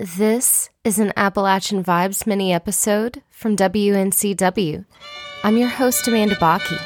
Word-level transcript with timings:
This 0.00 0.70
is 0.82 0.98
an 0.98 1.12
Appalachian 1.14 1.84
Vibes 1.84 2.26
mini 2.26 2.54
episode 2.54 3.20
from 3.28 3.54
WNCW. 3.54 4.86
I'm 5.44 5.58
your 5.58 5.68
host, 5.68 6.08
Amanda 6.08 6.36
Baki. 6.36 6.80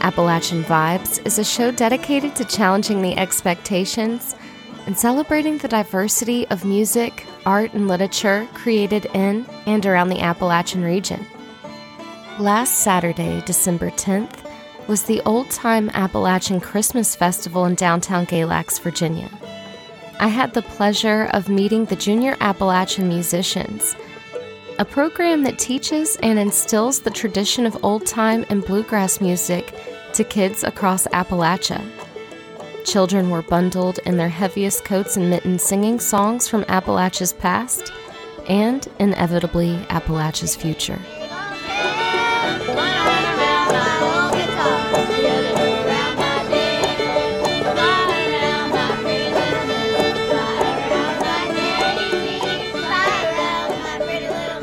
Appalachian 0.00 0.64
Vibes 0.64 1.24
is 1.24 1.38
a 1.38 1.44
show 1.44 1.70
dedicated 1.70 2.34
to 2.34 2.44
challenging 2.44 3.02
the 3.02 3.16
expectations 3.16 4.34
and 4.86 4.98
celebrating 4.98 5.58
the 5.58 5.68
diversity 5.68 6.44
of 6.48 6.64
music, 6.64 7.24
art, 7.46 7.72
and 7.72 7.86
literature 7.86 8.48
created 8.52 9.06
in 9.14 9.46
and 9.66 9.86
around 9.86 10.08
the 10.08 10.22
Appalachian 10.22 10.82
region. 10.82 11.24
Last 12.40 12.80
Saturday, 12.80 13.44
December 13.46 13.90
10th, 13.90 14.44
was 14.88 15.04
the 15.04 15.20
Old 15.20 15.48
Time 15.52 15.88
Appalachian 15.90 16.58
Christmas 16.58 17.14
Festival 17.14 17.64
in 17.64 17.76
downtown 17.76 18.26
Galax, 18.26 18.80
Virginia. 18.80 19.30
I 20.20 20.28
had 20.28 20.52
the 20.52 20.60
pleasure 20.60 21.30
of 21.32 21.48
meeting 21.48 21.86
the 21.86 21.96
Junior 21.96 22.36
Appalachian 22.42 23.08
Musicians, 23.08 23.96
a 24.78 24.84
program 24.84 25.44
that 25.44 25.58
teaches 25.58 26.16
and 26.22 26.38
instills 26.38 27.00
the 27.00 27.10
tradition 27.10 27.64
of 27.64 27.82
old 27.82 28.04
time 28.04 28.44
and 28.50 28.62
bluegrass 28.62 29.22
music 29.22 29.74
to 30.12 30.22
kids 30.22 30.62
across 30.62 31.06
Appalachia. 31.06 31.82
Children 32.84 33.30
were 33.30 33.40
bundled 33.40 33.98
in 34.04 34.18
their 34.18 34.28
heaviest 34.28 34.84
coats 34.84 35.16
and 35.16 35.30
mittens 35.30 35.62
singing 35.62 35.98
songs 35.98 36.46
from 36.46 36.64
Appalachia's 36.64 37.32
past 37.32 37.90
and, 38.46 38.86
inevitably, 38.98 39.74
Appalachia's 39.88 40.54
future. 40.54 40.98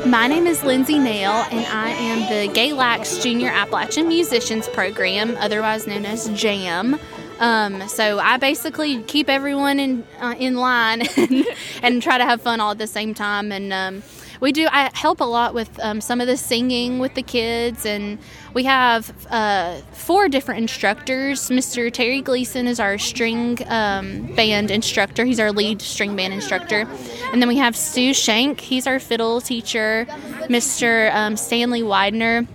My 0.08 0.26
name 0.26 0.46
is 0.46 0.64
Lindsay 0.64 0.98
Nail, 0.98 1.32
and 1.32 1.66
I 1.66 1.90
am 1.90 2.20
the 2.20 2.50
Galax 2.58 3.22
Junior 3.22 3.50
Appalachian 3.50 4.08
Musicians 4.08 4.66
Program, 4.66 5.36
otherwise 5.36 5.86
known 5.86 6.06
as 6.06 6.30
JAM. 6.30 6.98
Um, 7.40 7.86
so 7.88 8.18
I 8.18 8.38
basically 8.38 9.02
keep 9.02 9.28
everyone 9.28 9.78
in 9.78 10.06
uh, 10.18 10.34
in 10.38 10.56
line 10.56 11.02
and, 11.18 11.46
and, 11.82 12.02
try 12.02 12.16
to 12.16 12.24
have 12.24 12.40
fun 12.40 12.58
all 12.58 12.70
at 12.70 12.78
the 12.78 12.86
same 12.86 13.12
time. 13.12 13.52
And 13.52 13.70
um, 13.70 14.02
we 14.40 14.52
do. 14.52 14.68
I 14.70 14.90
help 14.94 15.20
a 15.20 15.24
lot 15.24 15.54
with 15.54 15.78
um, 15.80 16.00
some 16.00 16.20
of 16.20 16.26
the 16.26 16.36
singing 16.36 16.98
with 16.98 17.14
the 17.14 17.22
kids, 17.22 17.84
and 17.84 18.18
we 18.54 18.64
have 18.64 19.12
uh, 19.30 19.78
four 19.92 20.28
different 20.28 20.60
instructors. 20.60 21.48
Mr. 21.48 21.92
Terry 21.92 22.20
Gleason 22.20 22.66
is 22.66 22.80
our 22.80 22.98
string 22.98 23.58
um, 23.68 24.34
band 24.34 24.70
instructor. 24.70 25.24
He's 25.24 25.40
our 25.40 25.52
lead 25.52 25.82
string 25.82 26.16
band 26.16 26.32
instructor, 26.32 26.86
and 27.32 27.42
then 27.42 27.48
we 27.48 27.56
have 27.56 27.76
Stu 27.76 28.14
Shank. 28.14 28.60
He's 28.60 28.86
our 28.86 29.00
fiddle 29.00 29.40
teacher. 29.40 30.06
Mr. 30.48 31.12
Um, 31.14 31.36
Stanley 31.36 31.82
Widener. 31.82 32.46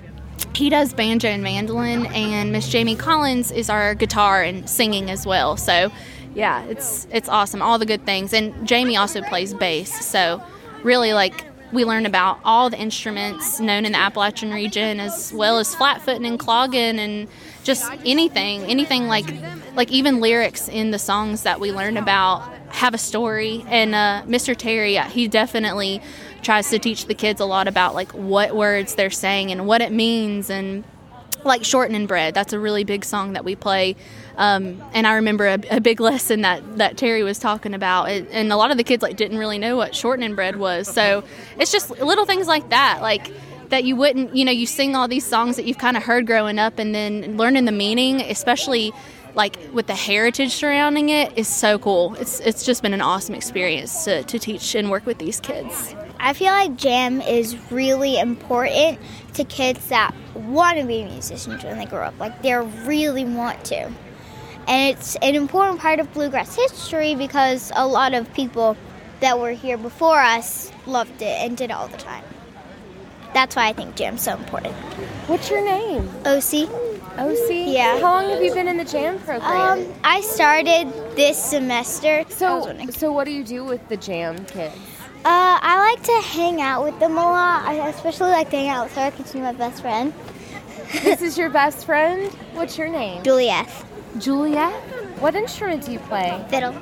He 0.55 0.69
does 0.69 0.93
banjo 0.93 1.27
and 1.29 1.43
mandolin, 1.43 2.05
and 2.07 2.51
Miss 2.51 2.67
Jamie 2.69 2.95
Collins 2.95 3.51
is 3.51 3.69
our 3.69 3.95
guitar 3.95 4.41
and 4.43 4.69
singing 4.69 5.09
as 5.09 5.25
well. 5.25 5.57
So, 5.57 5.91
yeah, 6.35 6.63
it's 6.65 7.07
it's 7.11 7.29
awesome. 7.29 7.61
All 7.61 7.77
the 7.77 7.85
good 7.85 8.05
things, 8.05 8.33
and 8.33 8.67
Jamie 8.67 8.97
also 8.97 9.21
plays 9.21 9.53
bass. 9.53 10.05
So, 10.05 10.43
really, 10.83 11.13
like 11.13 11.45
we 11.73 11.85
learn 11.85 12.05
about 12.05 12.39
all 12.45 12.69
the 12.69 12.77
instruments 12.77 13.59
known 13.59 13.85
in 13.85 13.93
the 13.93 13.97
Appalachian 13.97 14.51
region, 14.51 14.99
as 14.99 15.33
well 15.33 15.57
as 15.57 15.75
flatfooting 15.75 16.27
and 16.27 16.39
clogging 16.39 16.99
and 16.99 17.27
just 17.63 17.91
anything, 18.05 18.61
anything 18.63 19.07
like 19.07 19.25
like 19.75 19.91
even 19.91 20.19
lyrics 20.19 20.69
in 20.69 20.91
the 20.91 20.99
songs 20.99 21.43
that 21.43 21.59
we 21.59 21.71
learn 21.71 21.97
about 21.97 22.43
have 22.69 22.93
a 22.93 22.97
story. 22.97 23.65
And 23.67 23.95
uh, 23.95 24.23
Mr. 24.25 24.55
Terry, 24.55 24.97
he 24.97 25.27
definitely 25.27 26.01
tries 26.43 26.69
to 26.69 26.79
teach 26.79 27.05
the 27.05 27.15
kids 27.15 27.39
a 27.41 27.45
lot 27.45 27.67
about 27.67 27.95
like 27.95 28.11
what 28.11 28.55
words 28.55 28.95
they're 28.95 29.09
saying 29.09 29.51
and 29.51 29.65
what 29.65 29.81
it 29.81 29.91
means 29.91 30.49
and 30.49 30.83
like 31.45 31.63
shortening 31.63 32.07
bread. 32.07 32.33
That's 32.33 32.53
a 32.53 32.59
really 32.59 32.83
big 32.83 33.05
song 33.05 33.33
that 33.33 33.45
we 33.45 33.55
play. 33.55 33.95
Um, 34.37 34.81
and 34.93 35.05
I 35.05 35.15
remember 35.15 35.45
a, 35.47 35.59
a, 35.69 35.81
big 35.81 35.99
lesson 36.09 36.41
that, 36.41 36.77
that 36.77 36.97
Terry 36.97 37.23
was 37.23 37.39
talking 37.39 37.73
about, 37.73 38.09
and 38.09 38.51
a 38.51 38.55
lot 38.55 38.71
of 38.71 38.77
the 38.77 38.83
kids 38.83 39.03
like 39.03 39.15
didn't 39.15 39.37
really 39.37 39.59
know 39.59 39.75
what 39.77 39.95
shortening 39.95 40.35
bread 40.35 40.55
was. 40.55 40.87
So 40.87 41.23
it's 41.59 41.71
just 41.71 41.89
little 41.89 42.25
things 42.25 42.47
like 42.47 42.69
that, 42.69 43.01
like 43.01 43.31
that 43.69 43.83
you 43.83 43.95
wouldn't, 43.95 44.35
you 44.35 44.45
know, 44.45 44.51
you 44.51 44.65
sing 44.65 44.95
all 44.95 45.07
these 45.07 45.25
songs 45.25 45.55
that 45.55 45.65
you've 45.65 45.77
kind 45.77 45.97
of 45.97 46.03
heard 46.03 46.25
growing 46.25 46.59
up, 46.59 46.79
and 46.79 46.93
then 46.95 47.37
learning 47.37 47.65
the 47.65 47.71
meaning, 47.71 48.21
especially 48.21 48.91
like 49.35 49.57
with 49.73 49.87
the 49.87 49.95
heritage 49.95 50.51
surrounding 50.51 51.09
it, 51.09 51.37
is 51.37 51.47
so 51.47 51.79
cool. 51.79 52.15
It's 52.15 52.39
it's 52.39 52.65
just 52.65 52.81
been 52.81 52.93
an 52.93 53.01
awesome 53.01 53.35
experience 53.35 54.05
to, 54.05 54.23
to 54.23 54.39
teach 54.39 54.75
and 54.75 54.89
work 54.89 55.05
with 55.05 55.17
these 55.17 55.39
kids. 55.39 55.95
I 56.23 56.31
feel 56.31 56.53
like 56.53 56.77
jam 56.77 57.19
is 57.19 57.57
really 57.69 58.17
important 58.17 58.97
to 59.33 59.43
kids 59.43 59.85
that 59.89 60.15
want 60.33 60.79
to 60.79 60.85
be 60.85 61.03
musicians 61.03 61.65
when 61.65 61.77
they 61.77 61.85
grow 61.85 62.05
up. 62.05 62.17
Like 62.17 62.41
they 62.41 62.55
really 62.55 63.25
want 63.25 63.65
to. 63.65 63.91
And 64.65 64.97
it's 64.97 65.17
an 65.17 65.35
important 65.35 65.81
part 65.81 65.99
of 65.99 66.13
bluegrass 66.13 66.55
history 66.55 67.13
because 67.15 67.73
a 67.75 67.85
lot 67.85 68.13
of 68.13 68.33
people 68.33 68.77
that 69.19 69.37
were 69.37 69.51
here 69.51 69.77
before 69.77 70.17
us 70.17 70.71
loved 70.85 71.21
it 71.21 71.41
and 71.41 71.57
did 71.57 71.71
it 71.71 71.73
all 71.73 71.89
the 71.89 71.97
time. 71.97 72.23
That's 73.33 73.57
why 73.57 73.67
I 73.67 73.73
think 73.73 73.97
jam's 73.97 74.21
so 74.21 74.37
important. 74.37 74.73
What's 75.27 75.49
your 75.49 75.65
name? 75.65 76.07
OC. 76.25 76.69
OC? 77.19 77.49
Yeah. 77.49 77.99
How 77.99 78.21
long 78.21 78.29
have 78.29 78.41
you 78.41 78.53
been 78.53 78.69
in 78.69 78.77
the 78.77 78.85
jam 78.85 79.19
program? 79.19 79.79
Um, 79.79 79.93
I 80.05 80.21
started 80.21 80.87
this 81.17 81.37
semester. 81.43 82.23
So, 82.29 82.73
so 82.91 83.11
what 83.11 83.25
do 83.25 83.31
you 83.31 83.43
do 83.43 83.65
with 83.65 83.85
the 83.89 83.97
jam 83.97 84.45
kids? 84.45 84.77
Uh, 85.25 85.57
I 85.61 85.89
like 85.89 86.03
to 86.03 86.27
hang 86.27 86.59
out 86.59 86.83
with 86.83 86.99
them 86.99 87.13
a 87.13 87.15
lot. 87.15 87.65
I 87.65 87.87
especially 87.87 88.31
like 88.31 88.49
to 88.49 88.57
hang 88.57 88.67
out 88.67 88.85
with 88.85 88.95
her 88.95 89.09
because 89.09 89.31
she's 89.31 89.41
my 89.41 89.53
best 89.53 89.81
friend. 89.81 90.13
this 90.91 91.21
is 91.21 91.37
your 91.37 91.49
best 91.49 91.85
friend? 91.85 92.29
What's 92.53 92.77
your 92.77 92.89
name? 92.89 93.23
Juliet. 93.23 93.69
Juliet? 94.17 94.73
What 95.21 95.35
instrument 95.35 95.85
do 95.85 95.93
you 95.93 95.99
play? 95.99 96.45
Fiddle. 96.49 96.73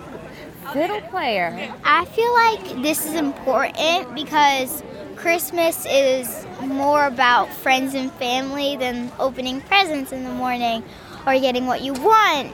Fiddle 0.74 1.02
player. 1.02 1.72
I 1.84 2.06
feel 2.06 2.34
like 2.34 2.82
this 2.82 3.06
is 3.06 3.14
important 3.14 4.16
because 4.16 4.82
Christmas 5.16 5.86
is 5.88 6.48
more 6.62 7.06
about 7.06 7.48
friends 7.54 7.94
and 7.94 8.12
family 8.14 8.76
than 8.76 9.12
opening 9.20 9.62
presents 9.62 10.12
in 10.12 10.24
the 10.24 10.32
morning 10.32 10.84
or 11.28 11.40
getting 11.40 11.68
what 11.68 11.82
you 11.82 11.94
want. 11.94 12.52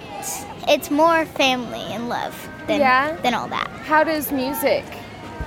It's 0.67 0.91
more 0.91 1.25
family 1.25 1.79
and 1.79 2.09
love 2.09 2.49
than, 2.67 2.81
yeah. 2.81 3.15
than 3.21 3.33
all 3.33 3.47
that. 3.47 3.69
How 3.85 4.03
does 4.03 4.33
music 4.33 4.83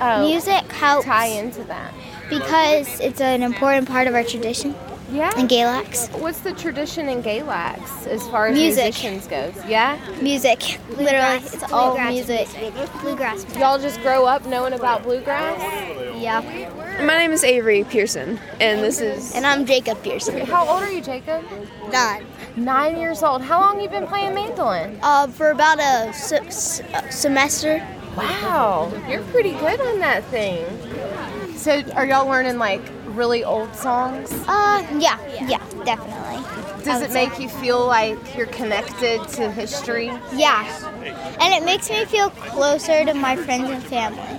oh, 0.01 0.29
music 0.29 0.71
helps 0.73 1.07
tie 1.07 1.27
into 1.27 1.63
that 1.65 1.93
because 2.29 3.01
it's 3.01 3.21
an 3.21 3.43
important 3.43 3.89
part 3.89 4.07
of 4.07 4.15
our 4.15 4.25
tradition. 4.25 4.75
Yeah. 5.13 5.37
In 5.41 5.49
Galax. 5.49 6.09
What's 6.21 6.41
the 6.41 6.53
tradition 6.53 7.09
in 7.09 7.21
Galax 7.21 8.07
as 8.07 8.29
far 8.29 8.47
as 8.47 8.55
music. 8.57 8.85
musicians 8.85 9.27
goes? 9.27 9.55
Yeah. 9.67 9.99
Music. 10.23 10.79
Literally, 10.91 11.39
it's 11.39 11.65
all 11.73 11.99
music. 11.99 12.47
Bluegrass. 13.01 13.45
Y'all 13.57 13.81
just 13.81 14.01
grow 14.03 14.25
up 14.25 14.47
knowing 14.47 14.73
about 14.73 15.03
bluegrass. 15.03 15.61
Yeah. 16.17 16.43
My 17.05 17.19
name 17.19 17.33
is 17.33 17.43
Avery 17.43 17.83
Pearson, 17.83 18.39
and 18.61 18.85
this 18.85 19.01
is. 19.01 19.35
And 19.35 19.45
I'm 19.47 19.67
Jacob 19.67 20.01
Pearson. 20.05 20.47
How 20.47 20.69
old 20.69 20.85
are 20.85 20.93
you, 20.93 21.01
Jacob? 21.01 21.45
Nine. 21.91 22.25
Nine 22.55 22.97
years 22.97 23.23
old. 23.25 23.43
How 23.43 23.59
long 23.59 23.81
you 23.81 23.89
been 23.89 24.07
playing 24.07 24.35
mandolin? 24.35 24.99
Uh, 25.03 25.27
for 25.27 25.51
about 25.51 25.81
a 25.81 26.13
se- 26.13 26.51
semester. 27.11 27.85
Wow, 28.17 28.93
you're 29.09 29.23
pretty 29.25 29.53
good 29.53 29.81
on 29.81 29.99
that 30.01 30.25
thing. 30.25 30.65
So, 31.57 31.83
are 31.95 32.07
y'all 32.07 32.27
learning 32.27 32.59
like 32.59 32.83
really 33.07 33.45
old 33.45 33.75
songs? 33.75 34.33
Uh, 34.49 34.87
yeah, 34.99 35.19
yeah, 35.47 35.65
definitely. 35.85 36.85
Does 36.85 37.03
it 37.03 37.13
make 37.13 37.39
you 37.39 37.49
feel 37.49 37.87
like 37.87 38.19
you're 38.37 38.47
connected 38.47 39.27
to 39.29 39.51
history? 39.51 40.07
Yeah, 40.35 40.67
and 41.41 41.53
it 41.55 41.65
makes 41.65 41.91
me 41.91 42.05
feel 42.07 42.31
closer 42.31 43.05
to 43.05 43.15
my 43.15 43.37
friends 43.37 43.71
and 43.71 43.83
family. 43.83 44.39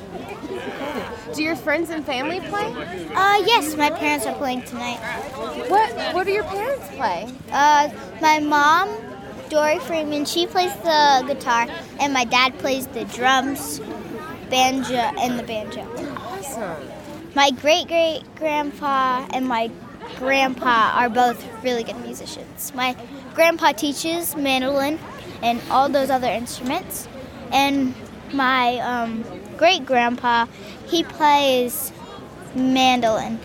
Do 1.33 1.43
your 1.43 1.55
friends 1.55 1.89
and 1.91 2.05
family 2.05 2.39
play? 2.41 2.73
Uh, 3.15 3.41
yes, 3.45 3.75
my 3.77 3.89
parents 3.89 4.25
are 4.25 4.35
playing 4.35 4.63
tonight. 4.63 4.97
What 5.69 5.91
What 6.13 6.25
do 6.25 6.31
your 6.33 6.43
parents 6.43 6.87
play? 6.95 7.27
Uh, 7.51 7.89
my 8.19 8.39
mom, 8.39 8.89
Dory 9.51 9.79
Freeman, 9.79 10.23
she 10.23 10.47
plays 10.47 10.73
the 10.75 11.25
guitar, 11.27 11.67
and 11.99 12.13
my 12.13 12.23
dad 12.23 12.57
plays 12.59 12.87
the 12.87 13.03
drums, 13.03 13.81
banjo, 14.49 14.95
and 14.95 15.37
the 15.37 15.43
banjo. 15.43 15.81
Awesome. 16.15 16.87
My 17.35 17.51
great 17.51 17.89
great 17.89 18.23
grandpa 18.37 19.27
and 19.33 19.45
my 19.45 19.69
grandpa 20.17 20.93
are 20.95 21.09
both 21.09 21.45
really 21.65 21.83
good 21.83 21.99
musicians. 21.99 22.73
My 22.73 22.95
grandpa 23.33 23.73
teaches 23.73 24.37
mandolin 24.37 24.97
and 25.43 25.61
all 25.69 25.89
those 25.89 26.09
other 26.09 26.29
instruments, 26.29 27.09
and 27.51 27.93
my 28.31 28.77
um, 28.77 29.25
great 29.57 29.85
grandpa 29.85 30.45
he 30.87 31.03
plays 31.03 31.91
mandolin. 32.55 33.37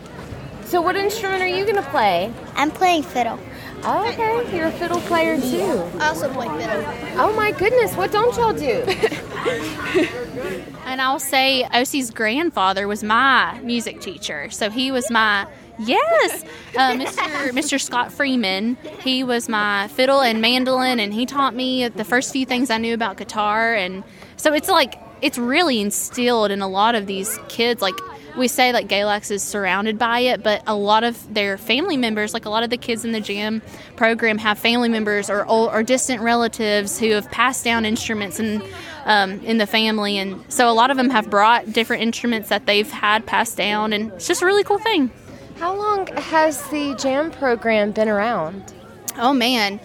So, 0.66 0.80
what 0.80 0.94
instrument 0.94 1.42
are 1.42 1.48
you 1.48 1.64
going 1.64 1.82
to 1.82 1.90
play? 1.90 2.32
I'm 2.54 2.70
playing 2.70 3.02
fiddle. 3.02 3.40
Oh, 3.88 4.08
okay. 4.08 4.56
You're 4.56 4.66
a 4.66 4.72
fiddle 4.72 5.00
player 5.02 5.40
too. 5.40 5.84
I 6.00 6.08
also 6.08 6.28
play 6.32 6.48
fiddle. 6.58 6.84
Oh 7.20 7.32
my 7.36 7.52
goodness, 7.52 7.94
what 7.94 8.10
don't 8.10 8.36
y'all 8.36 8.52
do? 8.52 8.82
and 10.86 11.00
I'll 11.00 11.20
say 11.20 11.62
OC's 11.72 12.10
grandfather 12.10 12.88
was 12.88 13.04
my 13.04 13.60
music 13.62 14.00
teacher. 14.00 14.50
So 14.50 14.70
he 14.70 14.90
was 14.90 15.08
my 15.10 15.46
Yes, 15.78 16.44
uh, 16.76 16.92
Mr. 16.94 17.50
Mr. 17.50 17.80
Scott 17.80 18.12
Freeman. 18.12 18.76
He 19.00 19.22
was 19.22 19.48
my 19.48 19.88
fiddle 19.88 20.20
and 20.20 20.40
mandolin, 20.40 20.98
and 20.98 21.12
he 21.12 21.26
taught 21.26 21.54
me 21.54 21.88
the 21.88 22.04
first 22.04 22.32
few 22.32 22.46
things 22.46 22.70
I 22.70 22.78
knew 22.78 22.94
about 22.94 23.18
guitar. 23.18 23.74
And 23.74 24.02
so 24.36 24.54
it's 24.54 24.68
like 24.68 24.98
it's 25.22 25.38
really 25.38 25.80
instilled 25.80 26.50
in 26.50 26.60
a 26.60 26.68
lot 26.68 26.94
of 26.94 27.06
these 27.06 27.38
kids. 27.48 27.82
Like 27.82 27.94
we 28.36 28.48
say, 28.48 28.72
like 28.72 28.88
Galax 28.88 29.30
is 29.30 29.42
surrounded 29.42 29.98
by 29.98 30.20
it, 30.20 30.42
but 30.42 30.62
a 30.66 30.74
lot 30.74 31.04
of 31.04 31.32
their 31.32 31.56
family 31.58 31.96
members, 31.96 32.34
like 32.34 32.44
a 32.44 32.50
lot 32.50 32.62
of 32.62 32.70
the 32.70 32.76
kids 32.76 33.04
in 33.04 33.12
the 33.12 33.20
jam 33.20 33.62
program, 33.96 34.38
have 34.38 34.58
family 34.58 34.88
members 34.88 35.30
or 35.30 35.46
or 35.46 35.82
distant 35.82 36.22
relatives 36.22 36.98
who 36.98 37.10
have 37.12 37.30
passed 37.30 37.64
down 37.64 37.84
instruments 37.84 38.38
and. 38.38 38.62
Um, 39.08 39.38
in 39.44 39.58
the 39.58 39.68
family, 39.68 40.18
and 40.18 40.44
so 40.52 40.68
a 40.68 40.74
lot 40.74 40.90
of 40.90 40.96
them 40.96 41.10
have 41.10 41.30
brought 41.30 41.72
different 41.72 42.02
instruments 42.02 42.48
that 42.48 42.66
they've 42.66 42.90
had 42.90 43.24
passed 43.24 43.56
down, 43.56 43.92
and 43.92 44.12
it's 44.14 44.26
just 44.26 44.42
a 44.42 44.46
really 44.46 44.64
cool 44.64 44.80
thing. 44.80 45.12
How 45.58 45.76
long 45.76 46.08
has 46.08 46.60
the 46.70 46.96
JAM 46.96 47.30
program 47.30 47.92
been 47.92 48.08
around? 48.08 48.74
Oh 49.16 49.32
man, 49.32 49.78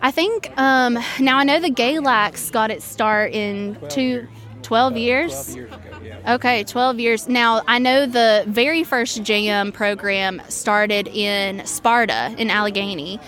I 0.00 0.12
think 0.12 0.56
um, 0.56 0.96
now 1.18 1.38
I 1.38 1.44
know 1.44 1.60
the 1.60 1.70
Galax 1.70 2.52
got 2.52 2.70
its 2.70 2.84
start 2.84 3.32
in 3.32 3.76
two, 3.88 4.28
12 4.68 4.96
years. 4.98 5.32
12 5.32 5.56
years 5.56 5.72
ago, 5.72 5.98
yeah. 6.04 6.34
Okay, 6.34 6.62
12 6.62 7.00
years. 7.00 7.26
Now 7.26 7.62
I 7.66 7.78
know 7.78 8.04
the 8.04 8.44
very 8.46 8.84
first 8.84 9.22
JAM 9.22 9.72
program 9.72 10.42
started 10.48 11.08
in 11.08 11.64
Sparta 11.66 12.34
in 12.36 12.50
Alleghany, 12.50 13.18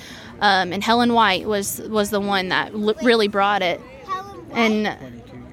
um, 0.42 0.70
and 0.70 0.84
Helen 0.84 1.14
White 1.14 1.46
was 1.46 1.80
was 1.88 2.10
the 2.10 2.20
one 2.20 2.50
that 2.50 2.74
l- 2.74 2.94
really 3.02 3.26
brought 3.26 3.62
it. 3.62 3.80
And 4.52 4.94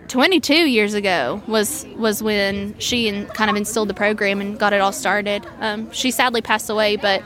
22 0.10 0.54
years 0.54 0.94
ago 0.94 1.42
was 1.48 1.86
was 1.95 2.22
when 2.22 2.78
she 2.80 3.07
and 3.07 3.30
kind 3.30 3.50
of 3.50 3.56
instilled 3.56 3.88
the 3.88 3.94
program 3.94 4.42
and 4.42 4.60
got 4.60 4.74
it 4.74 4.81
all 4.81 4.92
started. 4.92 5.45
Um, 5.62 5.89
she 5.94 6.12
sadly 6.12 6.42
passed 6.42 6.69
away, 6.69 6.98
but 6.98 7.24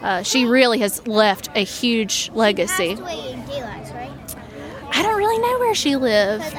uh, 0.00 0.22
she 0.22 0.44
really 0.44 0.78
has 0.78 1.04
left 1.08 1.48
a 1.56 1.64
huge 1.64 2.30
legacy. 2.34 2.94
Galax, 2.94 3.92
right? 3.94 4.12
I 4.92 5.02
don't 5.02 5.18
really 5.18 5.38
know 5.38 5.58
where 5.58 5.74
she 5.74 5.96
lived. 5.96 6.54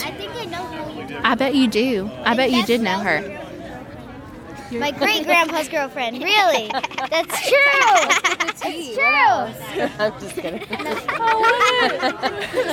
I 1.28 1.36
think 1.36 1.42
I 1.42 1.50
know 1.50 1.52
who 1.52 1.56
you 1.56 1.56
I 1.56 1.56
bet 1.56 1.56
you 1.56 1.68
do. 1.68 2.10
I 2.24 2.36
bet 2.36 2.52
you 2.52 2.66
did 2.66 2.82
know 2.82 3.00
her. 3.00 3.44
My 4.72 4.92
great 4.92 5.24
grandpa's 5.24 5.70
girlfriend. 5.70 6.22
Really? 6.22 6.70
That's 7.10 7.42
true. 7.50 7.58
That's 8.40 8.62
true. 8.62 9.90
I'm 10.00 10.20
just 10.20 10.36
kidding. 10.36 10.62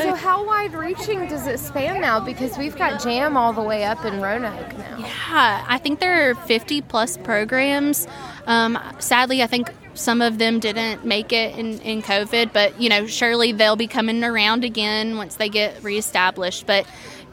so 0.03 0.15
how 0.15 0.45
wide 0.45 0.75
reaching 0.75 1.29
does 1.29 1.47
it 1.47 1.61
span 1.61 2.01
now? 2.01 2.19
Because 2.19 2.59
we've 2.59 2.77
got 2.77 3.01
Jam 3.01 3.37
all 3.37 3.53
the 3.53 3.63
way 3.63 3.85
up 3.85 4.05
in 4.05 4.21
Roanoke 4.21 4.77
now. 4.77 4.99
Yeah, 4.99 5.65
I 5.69 5.79
think 5.79 6.01
there 6.01 6.31
are 6.31 6.35
50 6.35 6.83
plus 6.83 7.17
programs. 7.17 8.09
Um, 8.47 8.77
sadly, 8.99 9.41
I 9.43 9.47
think 9.47 9.71
some 9.95 10.21
of 10.21 10.39
them 10.39 10.59
didn't 10.59 11.05
make 11.05 11.33
it 11.33 11.57
in, 11.57 11.79
in 11.81 12.03
COVID, 12.03 12.53
but 12.53 12.81
you 12.81 12.89
know, 12.89 13.07
surely 13.07 13.53
they'll 13.53 13.77
be 13.77 13.87
coming 13.87 14.25
around 14.25 14.65
again 14.65 15.17
once 15.17 15.37
they 15.37 15.49
get 15.49 15.85
reestablished. 15.85 16.67
But 16.67 16.87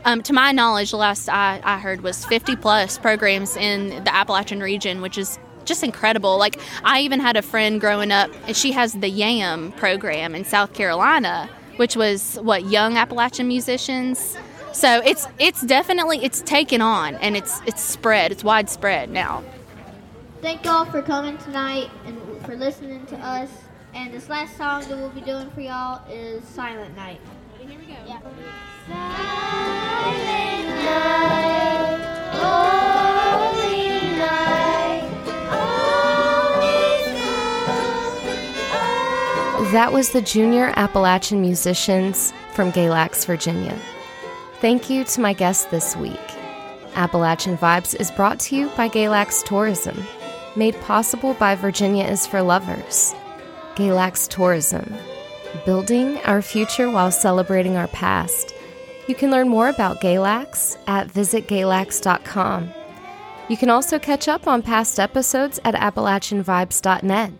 um, 0.05 0.21
to 0.23 0.33
my 0.33 0.51
knowledge, 0.51 0.91
the 0.91 0.97
last 0.97 1.29
I, 1.29 1.61
I 1.63 1.77
heard 1.79 2.01
was 2.01 2.25
50 2.25 2.55
plus 2.55 2.97
programs 2.97 3.55
in 3.55 4.03
the 4.03 4.13
Appalachian 4.13 4.61
region, 4.61 5.01
which 5.01 5.17
is 5.17 5.39
just 5.65 5.83
incredible. 5.83 6.37
Like 6.37 6.59
I 6.83 7.01
even 7.01 7.19
had 7.19 7.37
a 7.37 7.41
friend 7.41 7.79
growing 7.79 8.11
up, 8.11 8.31
and 8.47 8.55
she 8.55 8.71
has 8.71 8.93
the 8.93 9.09
YAM 9.09 9.71
program 9.73 10.35
in 10.35 10.43
South 10.45 10.73
Carolina, 10.73 11.49
which 11.77 11.95
was 11.95 12.35
what 12.41 12.65
young 12.65 12.97
Appalachian 12.97 13.47
musicians. 13.47 14.37
So 14.73 15.01
it's 15.05 15.27
it's 15.37 15.61
definitely 15.61 16.23
it's 16.23 16.41
taken 16.41 16.81
on 16.81 17.15
and 17.15 17.35
it's 17.35 17.61
it's 17.65 17.81
spread. 17.81 18.31
It's 18.31 18.43
widespread 18.43 19.09
now. 19.09 19.43
Thank 20.41 20.65
y'all 20.65 20.85
for 20.85 21.01
coming 21.01 21.37
tonight 21.37 21.89
and 22.05 22.19
for 22.45 22.55
listening 22.55 23.05
to 23.07 23.17
us. 23.17 23.49
And 23.93 24.13
this 24.13 24.29
last 24.29 24.57
song 24.57 24.81
that 24.87 24.97
we'll 24.97 25.09
be 25.09 25.21
doing 25.21 25.49
for 25.51 25.61
y'all 25.61 26.01
is 26.09 26.43
Silent 26.45 26.95
Night. 26.95 27.19
Here 27.67 27.77
we 27.79 27.85
go. 27.85 27.93
Yeah. 28.07 28.19
Silent 28.87 30.67
night, 30.83 32.01
holy 32.33 33.99
night, 34.17 35.05
That 39.71 39.93
was 39.93 40.09
the 40.09 40.21
Junior 40.23 40.73
Appalachian 40.75 41.39
Musicians 41.41 42.33
from 42.55 42.71
Galax, 42.71 43.27
Virginia. 43.27 43.77
Thank 44.59 44.89
you 44.89 45.03
to 45.03 45.21
my 45.21 45.33
guests 45.33 45.65
this 45.65 45.95
week. 45.95 46.19
Appalachian 46.95 47.57
Vibes 47.57 47.93
is 47.99 48.09
brought 48.09 48.39
to 48.41 48.55
you 48.55 48.69
by 48.75 48.89
Galax 48.89 49.43
Tourism, 49.43 50.03
made 50.55 50.73
possible 50.81 51.35
by 51.35 51.53
Virginia 51.53 52.05
is 52.05 52.25
for 52.25 52.41
Lovers. 52.41 53.13
Galax 53.75 54.27
Tourism, 54.27 54.95
building 55.65 56.17
our 56.19 56.41
future 56.41 56.89
while 56.89 57.11
celebrating 57.11 57.75
our 57.75 57.87
past. 57.87 58.53
You 59.07 59.15
can 59.15 59.31
learn 59.31 59.49
more 59.49 59.69
about 59.69 60.01
Galax 60.01 60.77
at 60.87 61.07
visitgalax.com. 61.07 62.73
You 63.49 63.57
can 63.57 63.69
also 63.69 63.99
catch 63.99 64.27
up 64.27 64.47
on 64.47 64.61
past 64.61 64.99
episodes 64.99 65.59
at 65.63 65.75
AppalachianVibes.net. 65.75 67.33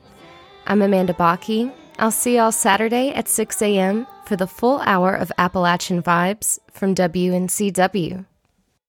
I'm 0.67 0.81
Amanda 0.81 1.13
Baki. 1.13 1.73
I'll 1.99 2.11
see 2.11 2.35
y'all 2.35 2.51
Saturday 2.51 3.11
at 3.11 3.27
6 3.27 3.61
a.m. 3.61 4.07
for 4.25 4.35
the 4.35 4.47
full 4.47 4.79
hour 4.81 5.13
of 5.13 5.31
Appalachian 5.37 6.01
Vibes 6.01 6.59
from 6.71 6.95
WNCW. 6.95 8.25